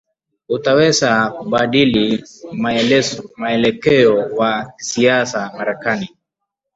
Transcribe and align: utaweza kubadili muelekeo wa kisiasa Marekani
utaweza 0.49 1.29
kubadili 1.29 2.23
muelekeo 3.37 4.15
wa 4.35 4.73
kisiasa 4.77 5.51
Marekani 5.57 6.09